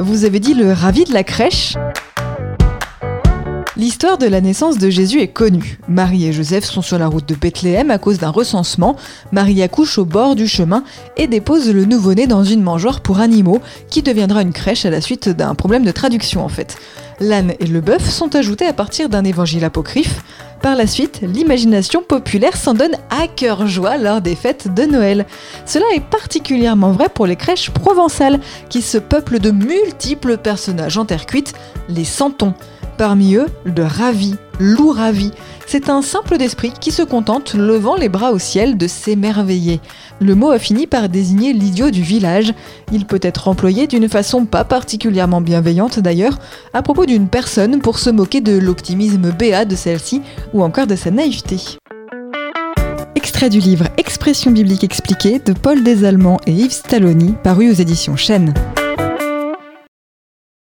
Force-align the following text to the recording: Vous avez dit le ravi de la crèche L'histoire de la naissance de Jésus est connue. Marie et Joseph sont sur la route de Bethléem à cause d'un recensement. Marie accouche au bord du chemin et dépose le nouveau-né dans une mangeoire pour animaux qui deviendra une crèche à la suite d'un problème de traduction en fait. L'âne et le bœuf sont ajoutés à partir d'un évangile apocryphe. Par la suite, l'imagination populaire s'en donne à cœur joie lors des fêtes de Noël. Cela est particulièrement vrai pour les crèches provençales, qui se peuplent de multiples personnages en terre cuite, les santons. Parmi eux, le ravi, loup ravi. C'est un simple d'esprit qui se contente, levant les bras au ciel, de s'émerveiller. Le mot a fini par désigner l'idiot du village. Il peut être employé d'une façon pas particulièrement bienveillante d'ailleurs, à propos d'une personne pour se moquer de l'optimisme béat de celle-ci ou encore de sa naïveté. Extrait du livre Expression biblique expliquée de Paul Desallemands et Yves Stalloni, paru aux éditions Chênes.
Vous 0.00 0.24
avez 0.24 0.40
dit 0.40 0.54
le 0.54 0.72
ravi 0.72 1.04
de 1.04 1.12
la 1.12 1.22
crèche 1.22 1.76
L'histoire 3.76 4.18
de 4.18 4.26
la 4.26 4.40
naissance 4.40 4.78
de 4.78 4.90
Jésus 4.90 5.20
est 5.20 5.28
connue. 5.28 5.78
Marie 5.88 6.26
et 6.26 6.32
Joseph 6.32 6.64
sont 6.64 6.82
sur 6.82 6.98
la 6.98 7.06
route 7.06 7.28
de 7.28 7.34
Bethléem 7.34 7.90
à 7.90 7.98
cause 7.98 8.18
d'un 8.18 8.30
recensement. 8.30 8.96
Marie 9.32 9.62
accouche 9.62 9.98
au 9.98 10.04
bord 10.04 10.36
du 10.36 10.46
chemin 10.46 10.84
et 11.16 11.26
dépose 11.26 11.72
le 11.72 11.84
nouveau-né 11.84 12.26
dans 12.26 12.44
une 12.44 12.62
mangeoire 12.62 13.00
pour 13.00 13.20
animaux 13.20 13.60
qui 13.88 14.02
deviendra 14.02 14.42
une 14.42 14.52
crèche 14.52 14.84
à 14.84 14.90
la 14.90 15.00
suite 15.00 15.28
d'un 15.28 15.54
problème 15.54 15.84
de 15.84 15.90
traduction 15.92 16.44
en 16.44 16.48
fait. 16.48 16.76
L'âne 17.20 17.54
et 17.60 17.66
le 17.66 17.80
bœuf 17.80 18.08
sont 18.08 18.34
ajoutés 18.34 18.66
à 18.66 18.72
partir 18.72 19.08
d'un 19.08 19.24
évangile 19.24 19.64
apocryphe. 19.64 20.22
Par 20.64 20.76
la 20.76 20.86
suite, 20.86 21.20
l'imagination 21.20 22.02
populaire 22.02 22.56
s'en 22.56 22.72
donne 22.72 22.96
à 23.10 23.28
cœur 23.28 23.66
joie 23.66 23.98
lors 23.98 24.22
des 24.22 24.34
fêtes 24.34 24.72
de 24.72 24.84
Noël. 24.84 25.26
Cela 25.66 25.84
est 25.94 26.00
particulièrement 26.00 26.92
vrai 26.92 27.10
pour 27.10 27.26
les 27.26 27.36
crèches 27.36 27.68
provençales, 27.68 28.40
qui 28.70 28.80
se 28.80 28.96
peuplent 28.96 29.40
de 29.40 29.50
multiples 29.50 30.38
personnages 30.38 30.96
en 30.96 31.04
terre 31.04 31.26
cuite, 31.26 31.52
les 31.90 32.06
santons. 32.06 32.54
Parmi 32.96 33.34
eux, 33.34 33.46
le 33.64 33.82
ravi, 33.82 34.36
loup 34.60 34.92
ravi. 34.92 35.32
C'est 35.66 35.88
un 35.88 36.02
simple 36.02 36.38
d'esprit 36.38 36.72
qui 36.78 36.92
se 36.92 37.02
contente, 37.02 37.54
levant 37.54 37.96
les 37.96 38.08
bras 38.08 38.30
au 38.30 38.38
ciel, 38.38 38.76
de 38.76 38.86
s'émerveiller. 38.86 39.80
Le 40.20 40.34
mot 40.34 40.50
a 40.50 40.58
fini 40.58 40.86
par 40.86 41.08
désigner 41.08 41.52
l'idiot 41.52 41.90
du 41.90 42.02
village. 42.02 42.54
Il 42.92 43.06
peut 43.06 43.20
être 43.22 43.48
employé 43.48 43.86
d'une 43.88 44.08
façon 44.08 44.44
pas 44.44 44.64
particulièrement 44.64 45.40
bienveillante 45.40 45.98
d'ailleurs, 45.98 46.38
à 46.72 46.82
propos 46.82 47.06
d'une 47.06 47.28
personne 47.28 47.80
pour 47.80 47.98
se 47.98 48.10
moquer 48.10 48.40
de 48.40 48.56
l'optimisme 48.56 49.32
béat 49.32 49.64
de 49.64 49.74
celle-ci 49.74 50.22
ou 50.52 50.62
encore 50.62 50.86
de 50.86 50.96
sa 50.96 51.10
naïveté. 51.10 51.78
Extrait 53.16 53.50
du 53.50 53.58
livre 53.58 53.86
Expression 53.96 54.52
biblique 54.52 54.84
expliquée 54.84 55.40
de 55.40 55.52
Paul 55.52 55.82
Desallemands 55.82 56.40
et 56.46 56.52
Yves 56.52 56.72
Stalloni, 56.72 57.34
paru 57.42 57.70
aux 57.70 57.74
éditions 57.74 58.16
Chênes. 58.16 58.54